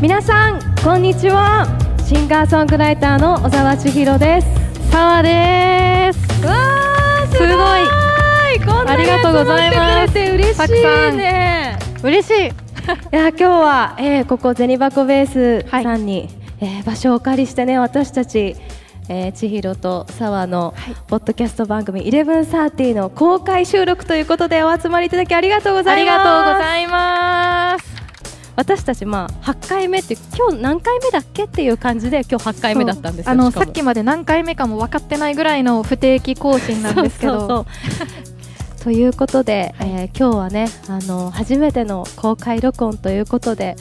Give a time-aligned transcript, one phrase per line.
[0.00, 1.66] 皆さんこんにちは。
[2.06, 4.46] シンガーソングライターの小沢千尋です。
[4.92, 6.46] 沢です。
[6.46, 8.64] わーすごい。
[8.64, 10.82] こんなありがとうございます嬉しい
[11.16, 11.76] ね。
[12.04, 12.65] 嬉しいい
[13.10, 16.28] や今日は、えーここゼニバコベースさんに、
[16.60, 18.56] えー場所をお借りしてね私たち、
[19.08, 20.74] えー、千尋と沢の
[21.08, 26.18] ポッドキャスト番組「1130」の公開収録ということでお集まりいただきありがとうごあざいます。
[26.18, 27.96] りがとうございます。
[28.56, 37.66] 私たちまあ8回目って今日何回目だっけっていう感じで今日8回目だったんですよあのさっきまで何回目かも分かってないぐらいの不定期更新なんですけど
[38.86, 43.74] ということで、えー今日はねあの初めての公開録音ということで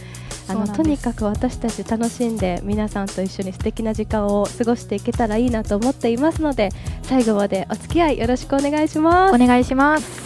[0.50, 6.70] あのとにかく私たち楽しんで皆さんと一緒に素敵な時間を過ごしていけたらいいなと思っていますので
[7.04, 9.36] 最後までお付き合いよろしくお願いします。
[9.36, 10.24] お願いします。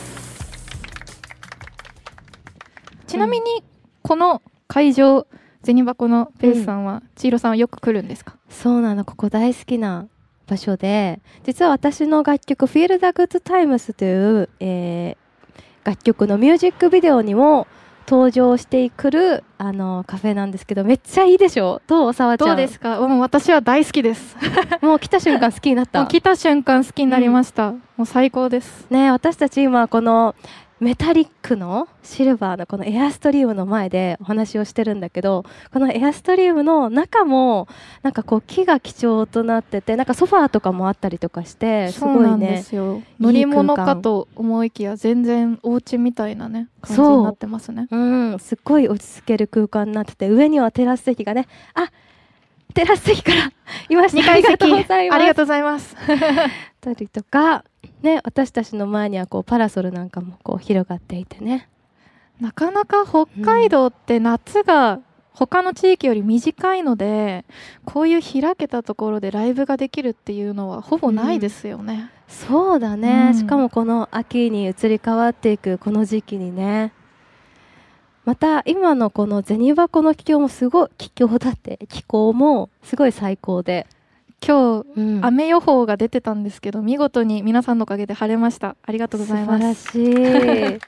[3.05, 3.61] ちなみに
[4.01, 5.27] この会場
[5.65, 8.37] 銭箱のベースさんは、千尋さんはよく来るんですか？
[8.49, 10.07] そうなのここ大好きな
[10.49, 15.29] 場所で実は私の楽曲「Feel the Good Times」という、えー
[15.85, 17.65] 楽曲のミュージックビデオにも
[18.05, 21.81] 登場してくるあのカフェなんですけどめっちゃいいでしょ？
[21.87, 22.47] どう沢ちゃん？
[22.49, 22.99] どうですか？
[23.07, 24.35] もう私は大好きです。
[24.81, 25.99] もう来た瞬間好きになった？
[26.01, 28.87] もう来た瞬間好きになりました、もう最高です。
[28.89, 30.35] ね私たち今この
[30.79, 37.67] メタリックのシルバーのこのエアストリームの前でお話をしてるんだけどこのエアストリームの中も
[38.01, 42.63] なんかこう木が基調となっててなんかソファーとかもあったりとかしてすごいね
[43.19, 47.87] 乗り物かと思いきや全然お家みたいなね感じになってますね。
[47.91, 47.97] う。
[47.97, 51.91] んすっごい落ち着ける空間になってて上にはテラス席がねあ
[52.73, 53.51] テラス席から
[53.89, 54.21] いました。
[54.21, 54.47] 2階席。
[54.47, 55.15] ありがとうございます。
[55.15, 55.95] ありがとうございます。
[56.79, 57.65] たりとか
[58.01, 61.67] ね私たちの前にはこうパラソルなんかもこう広がっていてね。
[62.39, 65.01] なかなか北海道って夏が
[65.33, 67.45] 他の地域より短いので
[67.85, 73.37] こういう開けたところでライブができるっていうのはほぼないですよね、そうだね、うん。
[73.37, 76.93] しかもこの秋に移り変わっていくこの時期にね。
[78.25, 83.87] また今のこの銭箱の気候もすごい気候だって気候もすごい最高で、
[84.45, 85.25] 今日うん。
[85.25, 88.75] 雨予報が出てたんですけど見事に皆さんのおかげで晴れました。
[88.83, 89.91] ありがとうございます。
[89.91, 90.79] 素晴らしい。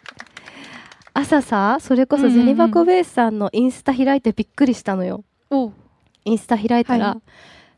[1.13, 2.45] 朝さそれこそうんうんうん。
[2.45, 5.23] 銭箱ベースさんのインスタ開いてびっくりしたのよ。
[5.49, 5.71] お。
[6.23, 7.21] インスタ開いたら、は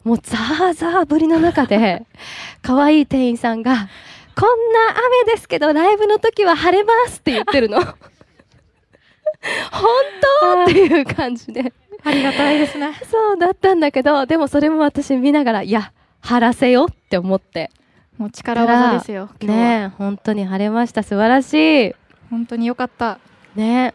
[0.03, 2.06] もうザーザーぶりの中で
[2.62, 3.89] 可愛い店員さんが
[4.35, 4.79] 「こんな
[5.25, 7.79] 雨ですけどライブの時は晴れます」って言ってるの。
[9.72, 9.89] 本
[10.56, 11.73] 当っていう感じで
[12.06, 12.94] ありがたいですね。
[13.09, 17.72] そうだったんだけどでもそれも私見ながらいや晴らせよって思って。
[18.18, 21.02] もう力技ですよねえ本当に晴れました。
[21.02, 21.53] 素晴らし
[21.90, 21.96] い。
[22.30, 23.19] 本当に良かった。
[23.56, 23.94] ね。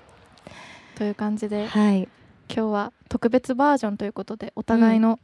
[0.96, 2.08] という感じではい。
[2.52, 5.20] 今日は特別バージョンということでお互いの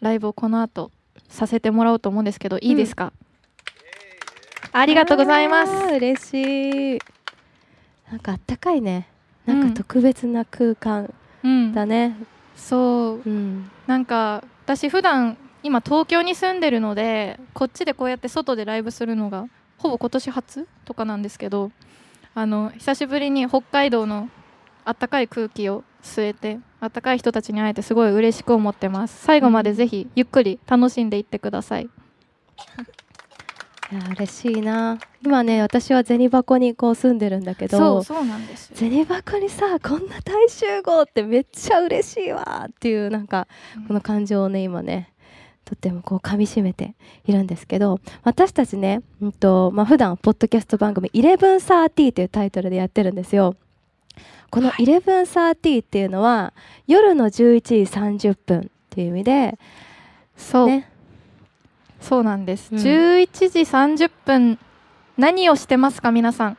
[0.00, 0.90] ライブをこの後
[1.28, 3.12] させてもらおうと思うんですけど、いいですか？
[4.72, 5.72] ありがとうございます。
[5.94, 6.98] 嬉しい。
[8.10, 9.08] なんかあったかいね。
[9.46, 9.68] なんうん。
[9.70, 11.04] か特別な空間。
[11.04, 11.14] うん
[11.74, 12.16] だね。
[12.56, 13.28] そう。
[13.28, 13.70] うん。
[13.86, 19.46] なんか私普段今東京に住んでるのでこっちでこうやって外でライブするのが
[19.78, 21.70] ほぼ今年初とかなんですけど
[22.34, 24.28] あの久しぶりに北海道の
[24.84, 29.24] あったかい空気を吸えてあったかい人たちに会えてすごい嬉しく思ってます。
[29.24, 31.88] 最後までぜひゆっくり楽しんでいってください
[33.92, 34.98] いや嬉しいな。
[35.24, 38.76] 今ね私は銭箱にこう住んでるんだけそうどそうなんですよ。
[38.76, 43.46] 銭箱にさこんな大集合ってめっちゃ嬉しいわっていうなんか
[43.86, 45.12] この感情をね今ね
[45.64, 46.94] とってもこう噛みしめて
[47.26, 53.54] いるんですけど私たちね、うんとまあ普段ポッドキャスト番組「1130」というタイトルでやってるんですよ。
[54.50, 56.52] この「1130」っていうのは
[56.88, 59.58] 夜の11時30分っていう意味で
[60.36, 60.88] そう、ね
[62.06, 62.78] そうなんです、うん。
[62.78, 63.60] 11時
[64.06, 64.58] 30分
[65.16, 66.56] 何をしてますか皆さん？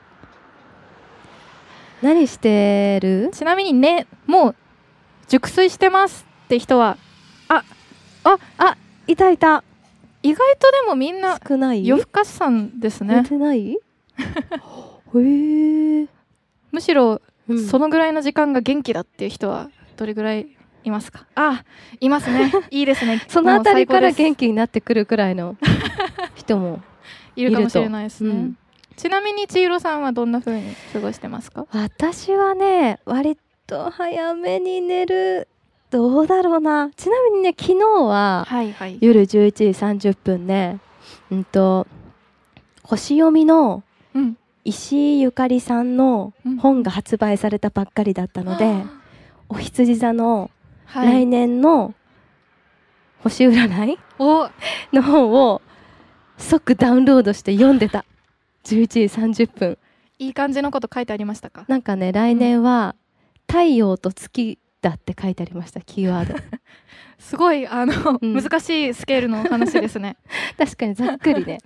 [2.02, 3.30] 何してる？
[3.34, 4.56] ちなみにねもう
[5.28, 6.98] 熟睡してますって人は
[9.08, 9.64] いたいた。
[10.24, 11.88] 意外とでもみんな少ない？
[11.88, 13.78] 夜更かしさんです寝ねてない？
[15.16, 16.08] へえ、
[16.72, 17.66] むしろうん。
[17.66, 20.57] そのぐらいの時間が元気だっていう人はどれぐらい
[20.88, 21.26] いますか？
[21.36, 21.64] あ
[22.00, 22.52] いますね。
[22.72, 23.22] いいですね。
[23.28, 25.56] そのあたりから元気になってくるくらいの
[26.36, 26.82] 人も
[27.36, 28.58] いるかもしれないですね、うん。
[28.96, 31.66] ちなみに千尋さんはどんな風に過ごしてますか？
[31.72, 33.38] 私はね割
[33.68, 35.48] と早めに寝る。
[35.90, 36.90] どうだろうな。
[36.96, 38.98] ちなみにね昨日ははいはい。
[39.02, 40.80] 夜11時30分ね
[41.32, 41.88] うんと
[42.84, 44.38] 星読みのうん。
[44.64, 46.58] 石井ゆかりさんのうん。
[46.58, 48.84] 本が発売されたばっかりだったので、
[49.48, 50.57] お羊座の来
[50.88, 51.26] はい。
[51.26, 51.94] 年の
[53.20, 54.50] 星占いお。
[54.94, 55.62] の本を
[56.38, 58.06] 即ダウンロードして読んでた。
[58.64, 59.78] 11時30分。
[60.20, 61.66] いい感じのこと書いてありましたか？
[61.68, 62.96] なんかね来年は
[63.48, 66.36] 太陽と月だって書いてありましたキーワード。
[67.20, 68.34] すごいあの、うん。
[68.42, 70.18] 難しいスケールの話ですね。
[70.58, 71.58] 確かにざっくりね。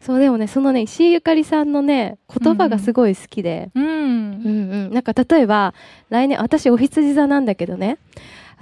[0.00, 5.74] そうでもねそのね石井ゆかりさんのね言葉がすごい好きで、うん、うんうん、なんか例えば
[6.08, 7.98] 来年私お羊座なんだけどね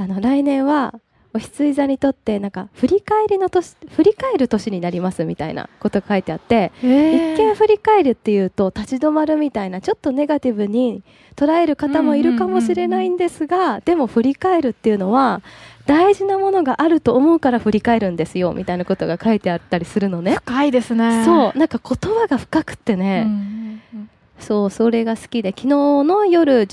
[0.00, 0.94] あの来年は
[1.34, 11.02] お羊座にとってなんか振り返りの年振り返る年になりますみたいなこと書いてあって一見振り返るっていうと立ち止まるみたいなちょっとネガティブに
[11.36, 15.42] 捉える方もいるかもしれないんですがでも振り返るっていうのは
[15.84, 20.36] 大事なものがあると思うから振り返るんですよみたいなことが書いてあったりするのね。
[20.36, 21.26] 深いですね。
[21.26, 26.66] そうなんか言葉が深くってね、うんうんそうそれが好きで昨日の夜11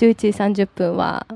[0.54, 1.26] 時30分は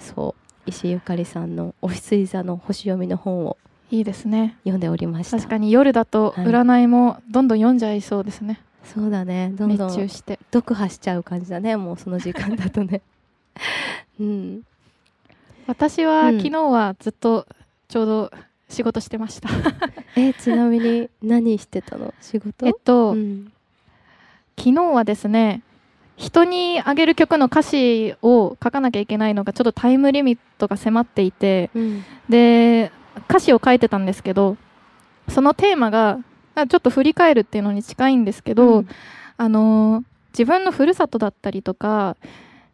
[0.00, 3.56] そう石井ゆかりさんの「お羊座の星読み」の本を
[3.90, 4.56] いいですね。
[4.64, 5.36] 読んでおりました。
[5.36, 6.46] 確かに夜だとはい。
[6.46, 9.52] 占いもどんどん読んじゃいそうですね、そうだね。
[9.54, 10.38] どんどん熱中して。
[10.52, 11.76] 読破しちゃう感じだね。
[11.76, 13.00] もうその時間だとね。
[14.20, 14.62] うん。
[15.66, 16.38] 私は、うん。
[16.38, 17.46] 昨日はずっと
[17.88, 18.30] ちょうど
[18.68, 19.48] 仕事してました。
[20.16, 22.12] えちなみに何してたの？
[22.20, 22.66] 仕事？
[22.66, 23.52] えっと、うん。
[24.58, 25.62] 昨日はですね
[26.16, 32.04] 人にあげる曲の歌詞を書かなきゃいけないのがちょっとタイムリミットが迫っていてうん。
[32.28, 32.90] で
[33.28, 34.56] 歌詞を書いてたんですけど
[35.28, 36.18] そのテーマが
[36.54, 38.88] あちょっと振り返るっていうのに近いんですけど、うん。
[39.36, 40.04] あのー
[40.36, 42.18] 自分のふるさとだったりとか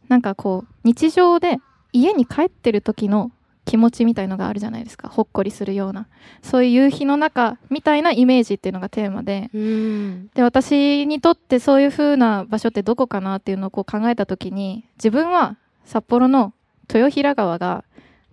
[0.08, 1.58] なんかこう日常で
[1.92, 3.30] 家に帰ってる時の
[3.64, 5.08] 気持ちみたいのがあるじゃないですか。
[5.08, 6.08] ほっこりするような。
[6.42, 9.50] そういう夕日の中みたいなイメージっていうのがテーマで。
[9.54, 10.28] うん。
[10.34, 16.52] で私にとってそういう風な場所ってどこかなっていうのをこう考えた時に自分は札幌の
[16.92, 17.84] 豊平川が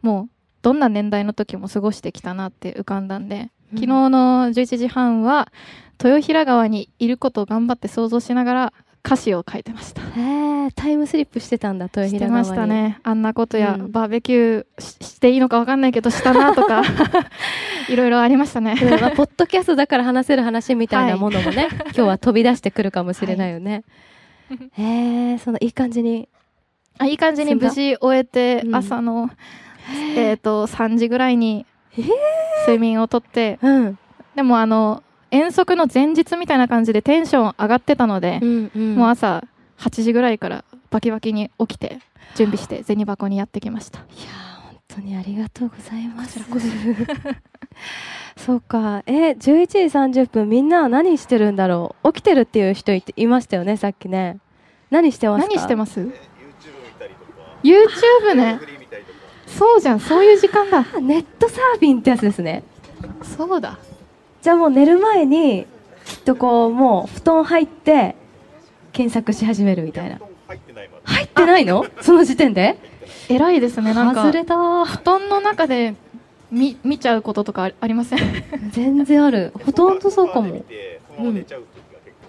[0.01, 0.29] もう
[0.61, 5.51] どんな年代の時も過ごしてきたなって浮かんだんで昨日の11時半は
[6.03, 8.73] 豊平川にいることを頑張って想像しながら
[9.05, 10.01] 歌詞を書いてました。
[10.01, 12.99] へえタイムスリップしてたんだ豊して平川にましたね。
[13.03, 16.83] あんなことや、うんバーベキューししていいのかわかんないけどしたなとか
[17.89, 18.75] いろいろありましたね。
[18.81, 23.83] うんまあ、ポッドキャストだから話せる話みたいなものもね、今日は飛び出してくるかもしれないよね。
[24.73, 26.29] へえそのいい感じに。
[26.97, 29.29] あいい感じに無事終えて、うん朝の、
[30.15, 31.65] えー、と3時ぐらいに
[31.97, 32.07] えー
[32.67, 33.97] 睡眠をとって、うん。
[34.35, 38.95] でもあの遠足の前日みたいな感じでテンション上がってたのでう、んうん。
[38.95, 39.43] もう朝
[39.77, 41.99] 8時ぐらいからバキバキに起きて
[42.35, 43.99] 準備して銭箱にやってきました。
[43.99, 46.39] いやー本当にありがとうございます。
[46.49, 47.35] こちら
[48.35, 49.03] そうか。
[49.05, 52.13] え、11時30分みんなは何してるんだろう？
[52.13, 54.39] 起きてるっていう人いていましたよね、さっきね。
[54.89, 55.47] 何してますか？
[55.47, 56.07] 何してます
[57.63, 58.59] ？YouTube ね
[59.45, 62.63] そうじゃんそういう時間だあネットサーフィンってやつですね。
[63.37, 63.77] そうだ
[64.41, 65.65] じゃあもう寝る前に、
[66.06, 68.15] きっとこう、もう布団入って、
[68.94, 70.19] 検索し始めるみたいな。
[70.47, 71.86] 入ってないまで入ってないの？
[72.01, 72.77] その時点で？
[73.30, 74.56] 偉いですねなんか外れた。
[74.56, 75.94] ー布団の中で
[76.52, 78.19] 見見ちゃうこととかあありません？
[78.71, 79.54] 全然ある。
[79.63, 80.56] ほとんどそうかも。
[80.56, 80.66] う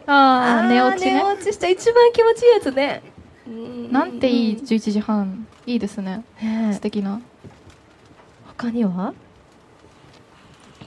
[0.06, 1.14] ああ寝落ちね。
[1.14, 3.02] 寝落ちした一番気持ちいいやつね。
[3.90, 6.23] なんていいうん11時半いいですね。
[6.73, 7.20] 素敵な。
[8.58, 9.14] 他には？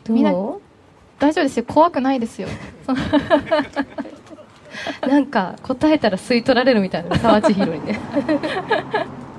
[0.03, 0.13] ど
[1.23, 1.65] 大丈夫ですよ。
[1.65, 2.49] 怖くないですよ。
[5.01, 5.07] う。
[5.07, 7.97] なんか答えたら吸い取られるみたいな沢千尋にね。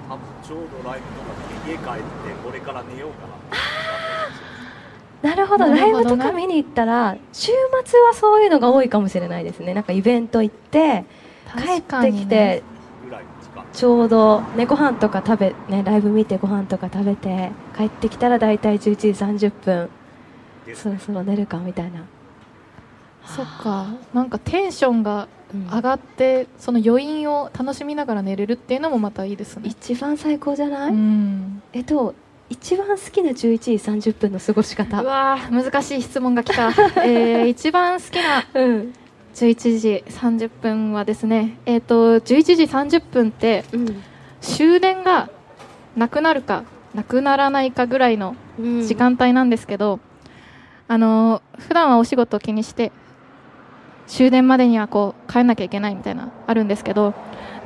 [0.09, 1.35] あちょうどライブとか
[1.67, 2.01] で家帰って
[2.43, 3.27] これから寝ようか
[5.23, 5.67] ななるほど。
[5.67, 7.53] ライなるほどねブとか見に行ったら週
[7.85, 9.75] 末はそういうのが多いかもしれないですね。
[9.75, 11.05] なんかイベント行って
[11.55, 12.63] 帰ってきて
[13.75, 19.91] ちょうどねご飯とか食べねライブ見てご飯とか食べて帰ってきたら大体11時30分
[20.75, 22.05] そろそろ寝るかみたいな。
[23.27, 23.87] そっか。
[24.13, 25.69] なんかテンションがうん。
[25.69, 29.63] 上がってその余韻を楽しみながら寝れるっていうのもまたいいですね。
[29.69, 31.63] 一番最高じゃない、うん。
[31.73, 32.15] えっと
[32.51, 36.69] 一番好きな11時30分の過ごしう方わー難しい質問が来た、
[37.05, 38.95] えー、一番好きなうん。
[39.35, 44.03] 11時30分はですねえっ、と11時30分ってうん。
[44.41, 45.31] 終電が
[45.97, 48.83] なくなるかなくならないかぐらいのうん。
[48.87, 50.01] 時間帯なんですけど、
[50.89, 52.91] あのー普段はお仕事を気にして
[54.07, 57.15] 終電までにはこう帰んなきゃいけないみたいなあるんですけど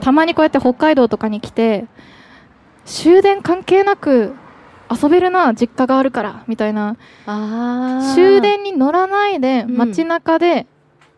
[0.01, 1.87] たまにこうやって北海道とかに来て
[2.85, 4.35] 終電関係なく
[4.91, 6.97] 遊べるな実家があるからみたいな。
[8.15, 9.77] 終電に乗らないでうん。
[9.77, 10.67] 街中で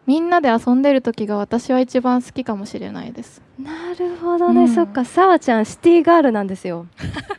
[0.07, 3.43] みんなで遊んでる時が私は一番好きかもしれないです。
[3.59, 4.69] なるほどね、うん。
[4.69, 5.05] そっか。
[5.05, 6.87] さわちゃんシティガールなんですよ。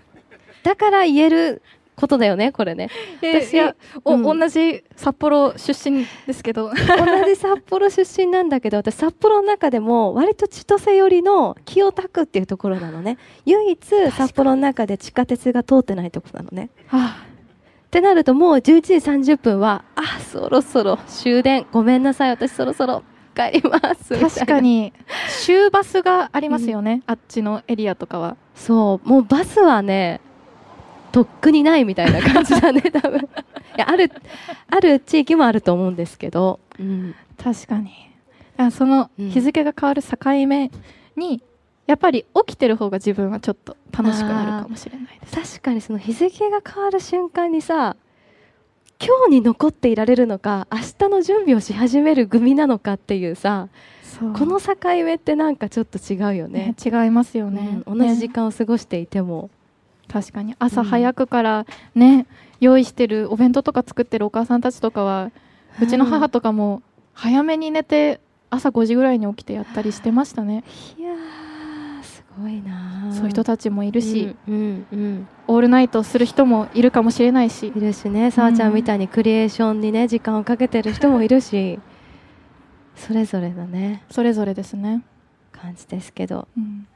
[0.64, 1.62] だから言える
[2.02, 2.90] ことだよねこれね。
[3.22, 4.40] 私いやお、うん。
[4.40, 6.70] 同じ札幌出身ですけど。
[6.70, 6.76] 同
[7.28, 13.18] じ札幌出身なんだけど私札幌の中でも割と千歳寄りの清田区っていうところなのね。
[13.46, 16.70] 唯一札幌の中で地下鉄が通ってないところなのね。
[16.90, 17.26] あ。
[17.86, 18.94] ってなるともう11時
[19.34, 21.68] 30分はあそろそろ終電。
[21.72, 23.04] ごめんなさい私そろそろ
[23.36, 24.94] 帰ります確かに
[25.44, 28.36] 終バスがありますよね、あっちのエリアとかは。
[28.56, 30.20] そうもうバスはね
[31.12, 33.20] とっくにないみたいな感じだね 多分。
[33.20, 33.24] い
[33.78, 34.12] やある
[34.70, 37.92] ある地域もあると思うんですけど、うん、確かに。
[38.58, 39.30] あそのうん。
[39.30, 40.72] 日付が変わる境目
[41.16, 41.42] に
[41.88, 45.58] やっぱり起きてる方が自分はちょっと楽しくなるかもしれないです。
[45.58, 47.96] 確かにその日付が変わる瞬間にさ
[49.04, 53.68] 今日に残っていられるのか明日の準備をし始める組なのかっていうさ
[54.22, 56.76] この境目ってなんかちょっと違うよね。
[56.78, 59.50] ね違いますよね、うん同じ時ね間を過ごしていても、
[60.12, 60.56] 確かに。
[60.60, 61.66] 朝早くから
[61.96, 62.26] ね、
[62.60, 65.32] 用意してるお弁当とか作ってるお母さんたちとかは
[65.82, 70.64] うちの母とかも早めに寝て朝5時ぐらいに起きてやったりしてましたね、
[70.98, 75.28] いやーすごいなそういう人たちもいるし、うんうんうん。
[75.48, 77.68] オールナイトする人もいるかもしれないし。
[77.68, 78.32] いるしね。
[78.32, 81.80] さわちゃんみたいにクリエーションにね時間をかけてる人もいるし
[82.96, 85.04] それぞれのねそれぞれですね、
[85.52, 86.48] 感じですけど。
[86.58, 86.88] うん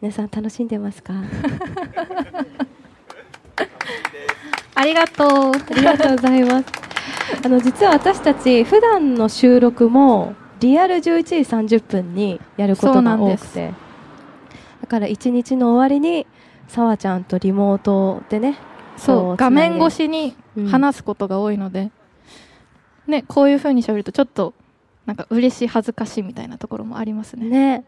[0.00, 1.14] 皆さん楽しんでますか？
[4.74, 5.52] ありがとう。
[5.52, 6.66] ありがとうございます。
[7.44, 11.36] あの実は私たち普段の収録もリアル11時
[11.76, 13.46] 30分にやることが多です。
[13.48, 13.72] くて
[14.82, 16.26] だから一日の終わりに
[16.68, 18.56] さわちゃんとリモートでね
[18.96, 20.66] そう画面越しにうん。
[20.68, 21.90] 話すことが多いので、
[23.06, 24.54] ねこういう風に喋るとちょっと
[25.04, 27.46] なんか嬉しい恥ずかしいみたいなところもありますね。
[27.48, 27.84] ね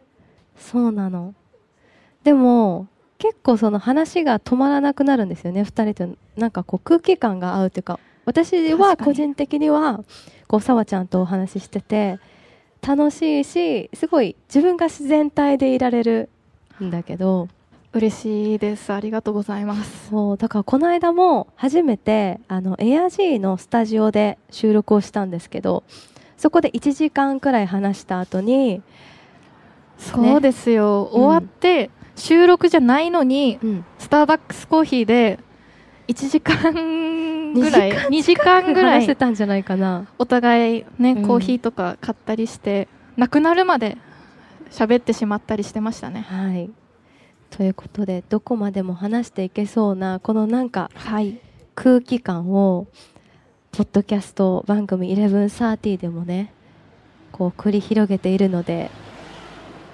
[0.57, 1.35] そうなの
[2.29, 7.99] でも結構その話が止まらなくなるんですよね2人となんかこう空気感が合うというか。
[8.27, 10.05] 私は個人的には
[10.47, 12.19] こうさわちゃんとお話ししてて
[12.87, 16.29] 楽しいしすごい自分が自然体でいられる
[16.83, 17.49] んだけど。
[17.95, 18.93] 嬉しいです。
[18.93, 20.11] ありがとうございます。
[20.11, 25.83] そうだからこの間も初めてあの AirG のスタジオで収録をしたんですけど
[26.37, 28.83] そこで1時間くらい話した後に、
[29.97, 31.23] そうですよ、うん。
[31.23, 35.39] 終わって収録じゃないのにうん、スターバックスコーヒーで
[36.09, 40.07] 1時間ぐらい2 2時間ぐら話していたんじゃないかな。
[40.19, 41.27] お互いね、うん。
[41.27, 43.99] コーヒーとか買ったりしてなくなるまで
[44.71, 46.27] 喋ってしまったりしてましたね。
[46.29, 46.71] はい。
[47.51, 51.41] ということでどこまでも話していけそうなこのなんかはい。
[51.75, 52.89] 空気感を
[53.71, 56.53] ポッドキャスト番組1130でもね
[57.31, 58.91] こう繰り広げているので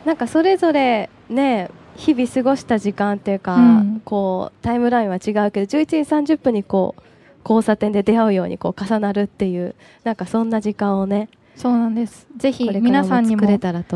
[0.06, 7.02] なんかそれぞれね日々過ごした時間っていうか、うんこうタイムラインは違うけど11時30分にこう
[7.42, 13.42] 交差点で出会うようにこう重なるっていうなんかそんな時間をねそうなんですぜひ皆さんにも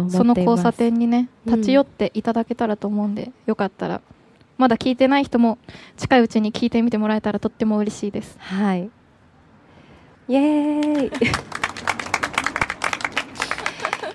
[0.09, 4.01] その交差点にねうん立ち寄っていただけたらと思うんで、よかったら
[4.57, 5.59] まだ聞いてない人も
[5.97, 8.91] 近いうちに聞いてみてもらえたらとっても嬉しいですはい。
[10.29, 11.11] イエーイ。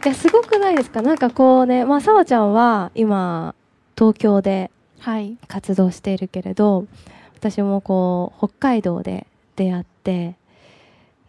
[0.06, 1.02] いやすごくないですか？
[1.02, 3.56] なんかこうね、まあさわちゃんは今
[3.96, 5.38] 東京ではい。
[5.50, 6.88] 活動しているけれど、
[7.36, 10.38] 私もこう北海道で出会って、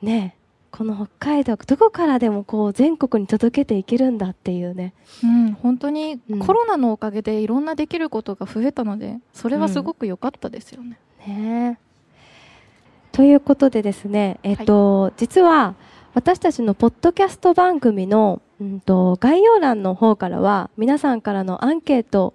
[0.00, 0.36] ね、
[0.70, 4.94] この北海道どこからでもこう全国に届けていけるんだっていうね。
[5.24, 6.38] うん本当にうん。
[6.38, 11.80] コロナのおかげでいろんなできることが増えたのでそれはすごく良かったですよね、ね。
[13.10, 15.74] ということでですね、えっと実は
[16.14, 22.34] 私たちのポッドキャスト番組の、うん、と概要欄の方からは皆さんからのアンケート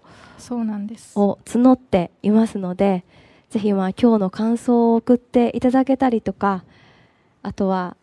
[1.15, 3.03] を募っていますので
[3.49, 6.63] ぜひまあ今日の感想を送っていただけたりとか
[7.41, 7.95] あとは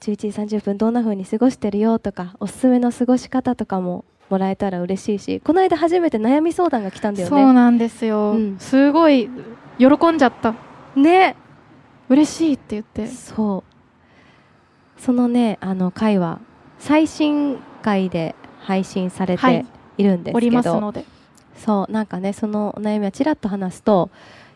[0.00, 7.30] 11時30分どんな風に過ごしてるよとかおすすめの過ごし方とかももらえたら嬉しいしこの間初めて悩み相談が来たんだよね。
[7.30, 8.58] そうなんですよ、うん。
[8.58, 9.30] すごい
[9.78, 10.54] 喜んじゃった。
[10.96, 11.36] ね。
[12.08, 13.06] 嬉しいって言って。
[13.06, 13.64] そ
[14.98, 15.00] う。
[15.00, 16.40] そのねあの回は
[16.78, 19.66] 最新回で配信されてはい
[19.98, 21.04] いるんですおりけど、ますので
[21.56, 24.10] そうなんかねそのお悩みはちらっと話すと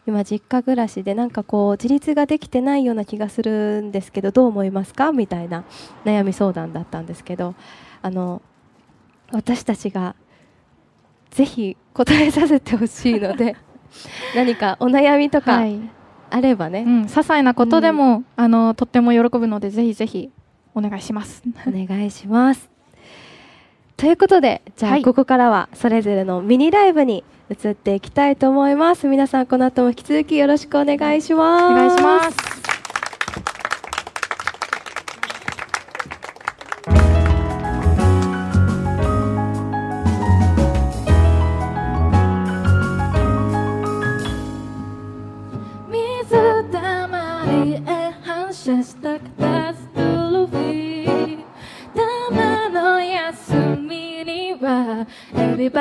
[0.07, 5.13] 今実家暮らしでなんかこう自立ができてないような気がするんですけどどう思いますか？
[5.13, 5.65] みたいな
[6.05, 7.55] 悩み相談だったんですけど
[8.03, 8.43] あの
[9.33, 10.15] 私たちが
[11.31, 13.57] ぜひ答えさせてほしいので
[14.35, 15.81] 何かお悩みとかはい。
[16.33, 20.31] あればね、うん、些細なことでも、あのとっても喜ぶのでぜひぜひ
[20.81, 21.43] お願いします。
[21.67, 22.71] お願いします。
[23.97, 29.07] ということでじゃあはいここからはそれぞれのミニライブに移っていきたいと思います。
[29.07, 31.65] 皆さんこの後も引き続きよろしくお願いします。
[31.65, 32.50] お願いします。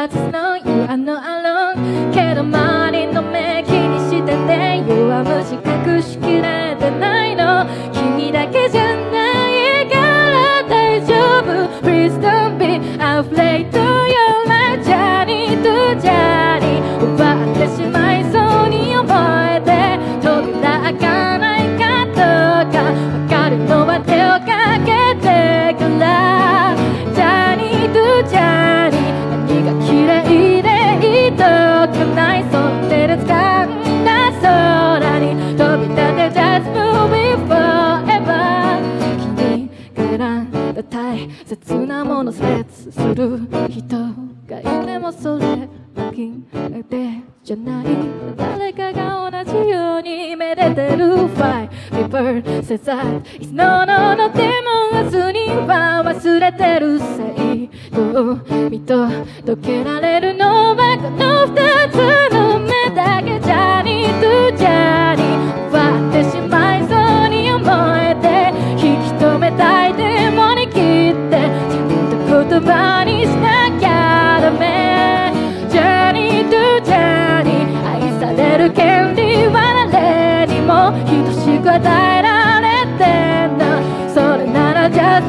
[0.07, 0.48] that's not
[52.69, 53.68] says It's no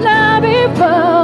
[0.01, 1.20] love before.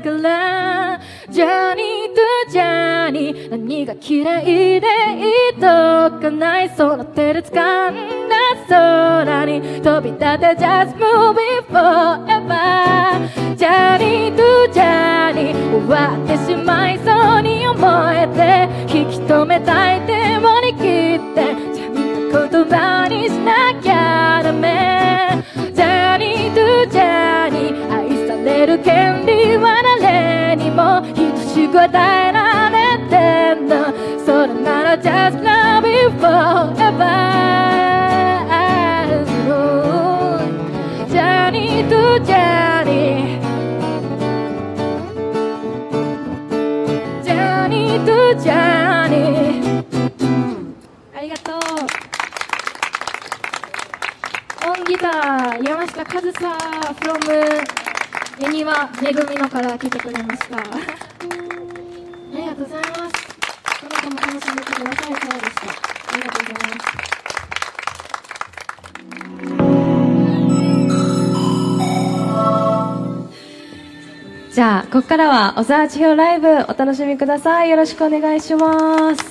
[0.00, 2.14] からジャニー
[2.46, 4.86] とジャニー何が綺麗で
[5.50, 8.36] いとかないその手で掴んだ
[8.68, 21.94] 空に飛び立て Just moving forever ジャニーとジャーニー終わってしまいそうに思えて引き止めたいでもに切ってちゃん
[22.30, 29.87] と言葉にしなきゃダメジャーニーとジャーニー愛される権利はない
[30.48, 33.92] 誰にも等しく与えられてんだ
[34.24, 37.04] それなら Just love you forever
[41.06, 43.42] ジャーニーとジャーニー
[47.22, 49.84] ジャーニーとジャーニー
[51.14, 51.58] ありがとう。
[54.66, 56.78] オンギター山下和沙。
[57.00, 57.77] From
[58.40, 60.58] 恵庭めぐみのから来て くれました。
[60.58, 60.62] あ
[62.32, 63.12] りがとうございます。
[63.80, 65.66] この後も楽しんでくださいそうでした。
[66.12, 66.84] ありがとうございま
[74.50, 74.54] す。
[74.54, 77.70] じゃあここからは小沢千尋ライブお楽しみください。
[77.70, 79.24] よろしくお願いします。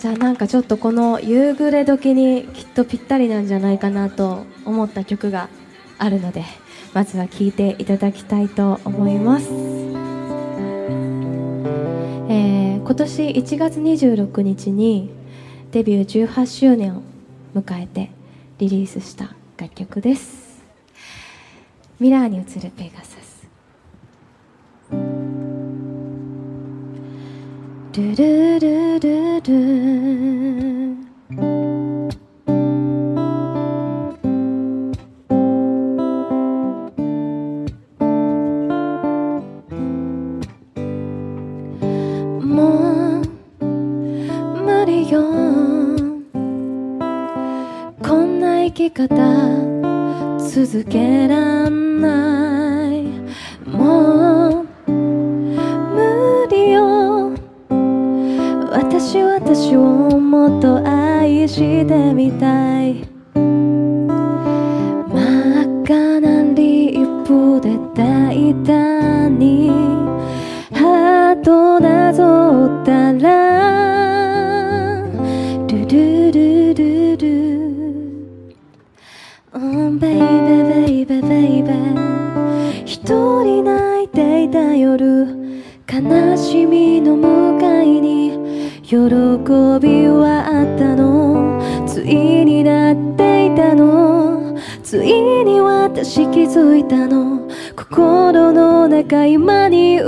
[0.00, 5.48] じゃあなんかちょっとこの夕暮れ時にきっとぴったりなんじゃないかなと思った曲が。
[5.98, 6.44] あるので
[6.92, 9.48] まずは聴いていただきたいと思います、
[12.28, 15.10] えー今年1月26日に
[15.72, 17.02] デビュー18周年を
[17.54, 18.10] 迎えて
[18.58, 20.62] リリースした楽曲です。
[21.98, 23.48] ミラーに映るペガサス。
[27.94, 30.63] ルルルルル
[72.14, 75.02] ぞったら
[75.66, 77.24] ルルルルル
[79.52, 81.72] Oh baby baby baby
[82.84, 85.26] 一人泣いていた夜
[85.92, 88.32] 悲しみの向かいに
[88.82, 91.60] 喜びはあったの。
[91.86, 94.56] ついになっていたの。
[94.82, 97.43] ついに私気づいたの。
[97.94, 100.00] 心の中今に映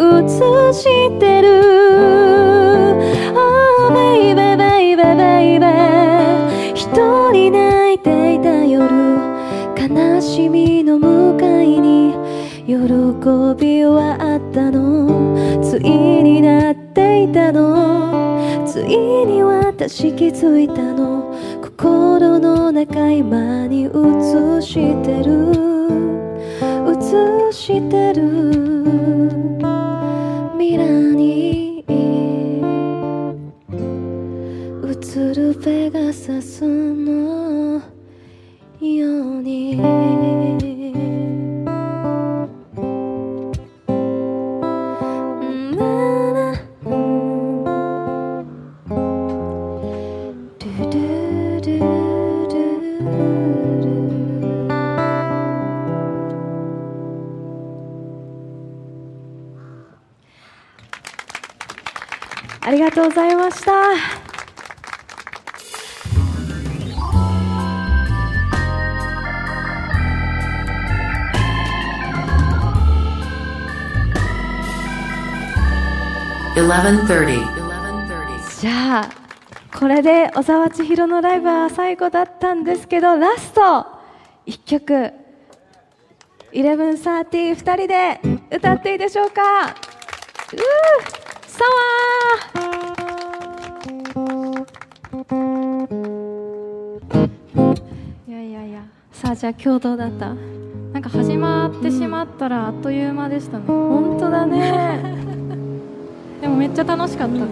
[0.72, 1.62] してる。
[3.32, 5.64] Oh baby baby baby
[6.74, 8.90] 一人泣いていた夜
[9.78, 12.12] 悲しみの向かいに
[12.66, 12.74] 喜
[13.56, 15.62] びはあったの。
[15.62, 18.64] ついになっていたの。
[18.66, 21.32] ついに私気づいたの。
[21.62, 23.90] 心の中今に映
[24.60, 25.55] してる。
[27.56, 28.65] してる
[78.60, 79.10] じゃあ
[79.78, 83.60] これで小沢千尋のライブは最後だったんですけどラスト
[84.46, 85.12] 1曲。
[86.52, 89.74] 1130 2人で歌っていいでしょうかうー
[91.46, 92.86] サワー。
[98.28, 98.82] いやいやいや。
[99.12, 100.34] さあじゃあ共同だった。
[100.94, 103.64] なんか始まってしまったらあっという間でしたね。
[103.66, 105.45] 本当だね。
[106.40, 107.46] でもめっちゃ楽しかったです。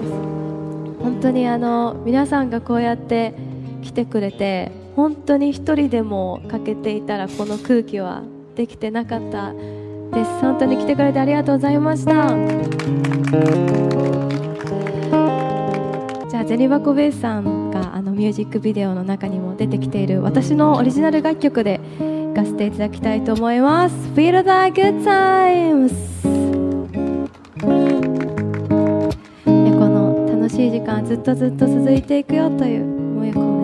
[1.00, 3.34] 本当にあの皆さんがこうやって
[3.82, 8.22] 来てくれて本当に一人でも欠けていたらこの空気は
[8.54, 10.30] できてなかったです。
[10.40, 12.12] 本当に来てくれてありがとうございました。
[16.28, 23.94] じゃあゼニバコベースさんがあのミュージックビデオの中にも出てきている私のオリジナル楽曲で行かせていただきたいと思います。
[24.14, 26.43] Feel the good times!
[30.54, 33.63] しい時間ずっとずっと続いていくよという思いを込め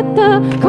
[0.00, 0.59] 愛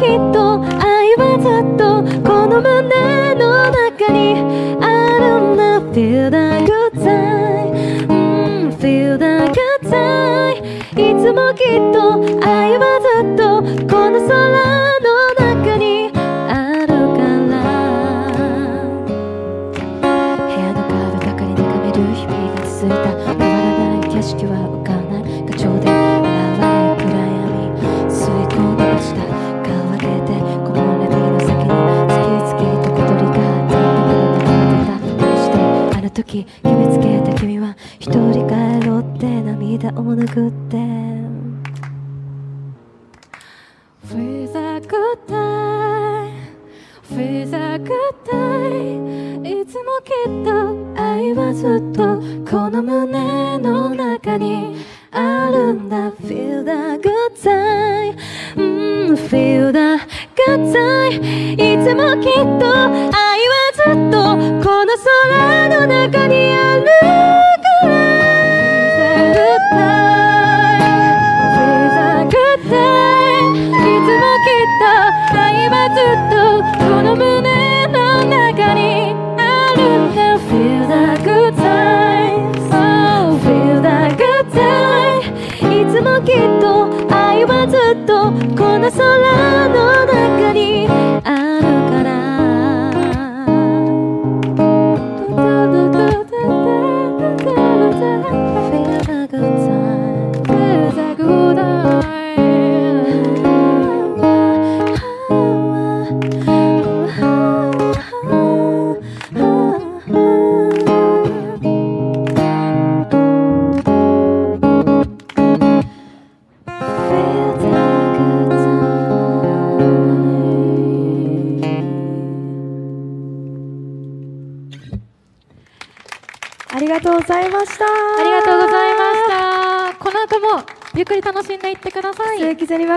[0.00, 0.47] きっと
[40.08, 40.78] もなくって。
[44.06, 45.34] ふざくた
[46.24, 46.32] い。
[47.02, 47.90] ふざく
[48.24, 48.32] た
[48.68, 49.60] い。
[49.60, 52.00] いつもきっと愛はずっと
[52.50, 54.76] この胸の中に
[55.10, 56.10] あるんだ。
[56.12, 56.70] Feel the
[57.06, 58.16] good time
[58.56, 58.62] う
[59.12, 59.78] ん Feel the
[60.34, 61.20] good time
[61.52, 61.56] い。
[61.84, 63.12] つもきっと愛
[63.46, 64.16] はずっと
[64.66, 66.07] この空の中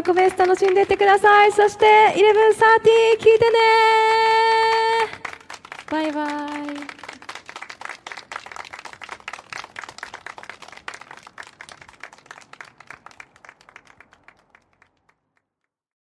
[0.02, 1.52] ックフェス楽しんでいってください。
[1.52, 2.18] そして1130
[3.20, 3.58] 聞いてね
[5.90, 6.51] バイバイ。